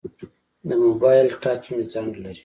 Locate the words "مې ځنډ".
1.75-2.13